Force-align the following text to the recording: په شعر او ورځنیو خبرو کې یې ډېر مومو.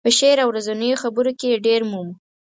په 0.05 0.09
شعر 0.17 0.37
او 0.43 0.49
ورځنیو 0.51 1.01
خبرو 1.03 1.31
کې 1.39 1.47
یې 1.51 1.61
ډېر 1.65 1.81
مومو. 1.91 2.13